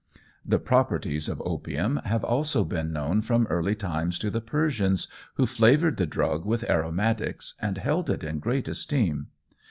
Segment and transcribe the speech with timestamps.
[0.43, 5.45] The properties of opium have also been known from early times to the Persians, who
[5.45, 9.27] flavoured the drug with aromatics, and held it in great esteem.